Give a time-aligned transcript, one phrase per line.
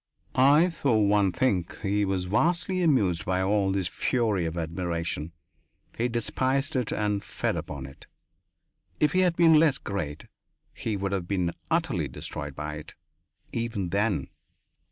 [0.33, 5.31] I, for one, think he was vastly amused by all this fury of admiration;
[5.95, 8.07] he despised it and fed upon it.
[8.99, 10.25] If he had been less great,
[10.73, 12.95] he would have been utterly destroyed by it,
[13.53, 14.29] even then.